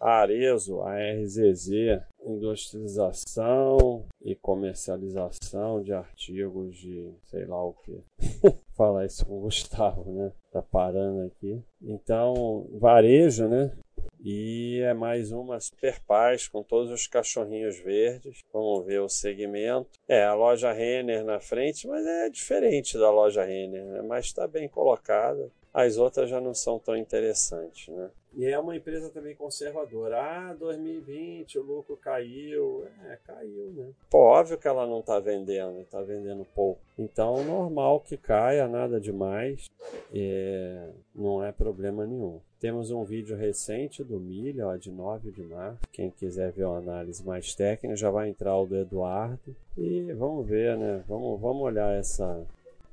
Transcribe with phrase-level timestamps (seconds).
[0.00, 1.68] Arezo, a RZZ,
[2.24, 8.02] industrialização e comercialização de artigos de sei lá o que.
[8.74, 10.32] Falar isso com o Gustavo, né?
[10.50, 11.62] Tá parando aqui.
[11.82, 13.72] Então, varejo, né?
[14.22, 18.40] E é mais uma Super Paz com todos os cachorrinhos verdes.
[18.52, 19.88] Vamos ver o segmento.
[20.06, 24.02] É a loja Renner na frente, mas é diferente da loja Renner, né?
[24.02, 25.50] mas está bem colocada.
[25.72, 28.10] As outras já não são tão interessantes, né?
[28.36, 30.20] E é uma empresa também conservadora.
[30.20, 32.86] Ah, 2020 o lucro caiu.
[33.08, 33.88] É, caiu, né?
[34.08, 36.80] Pô, óbvio que ela não está vendendo, está vendendo pouco.
[36.96, 39.68] Então, normal que caia, nada demais.
[40.14, 42.40] É, não é problema nenhum.
[42.60, 45.80] Temos um vídeo recente do Milha, ó, de 9 de março.
[45.90, 49.56] Quem quiser ver uma análise mais técnica, já vai entrar o do Eduardo.
[49.76, 51.02] E vamos ver, né?
[51.08, 52.46] Vamos, vamos olhar essa.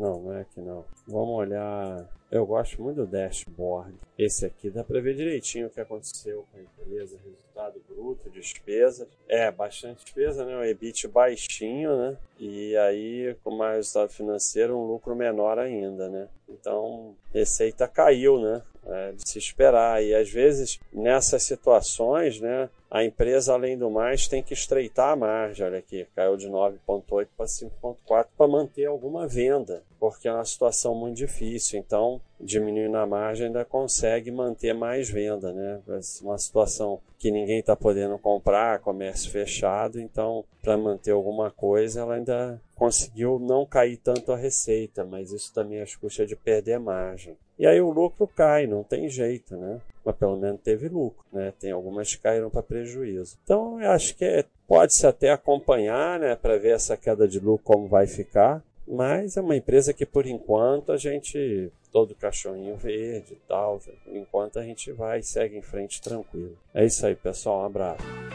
[0.00, 0.84] Não, não é que não.
[1.06, 3.92] Vamos olhar eu gosto muito do dashboard.
[4.16, 9.08] Esse aqui dá para ver direitinho o que aconteceu com a empresa, resultado bruto, despesas.
[9.28, 10.56] É, bastante despesa, né?
[10.56, 12.16] O EBIT baixinho, né?
[12.38, 16.28] E aí, com mais resultado financeiro, um lucro menor ainda, né?
[16.48, 18.62] Então, receita caiu, né?
[18.86, 20.00] É de se esperar.
[20.00, 22.70] E às vezes, nessas situações, né?
[22.90, 25.64] A empresa, além do mais, tem que estreitar a margem.
[25.64, 30.92] Olha aqui, caiu de 9,8 para 5,4 para manter alguma venda, porque é uma situação
[30.92, 31.78] muito difícil.
[31.78, 35.80] Então, diminuindo a margem, ainda consegue manter mais venda, né?
[36.20, 42.14] Uma situação que ninguém está podendo comprar, comércio fechado, então, para manter alguma coisa, ela
[42.14, 47.36] ainda conseguiu não cair tanto a receita, mas isso também as custas de perder margem.
[47.56, 49.80] E aí o lucro cai, não tem jeito, né?
[50.04, 51.52] Mas pelo menos teve lucro, né?
[51.58, 53.36] Tem algumas que caíram para prejuízo.
[53.44, 56.34] Então eu acho que é, pode-se até acompanhar, né?
[56.36, 58.62] Para ver essa queda de lucro como vai ficar.
[58.86, 63.80] Mas é uma empresa que por enquanto a gente todo cachorrinho verde e tal.
[64.04, 66.56] Por enquanto a gente vai e segue em frente tranquilo.
[66.74, 67.62] É isso aí, pessoal.
[67.62, 68.29] Um abraço.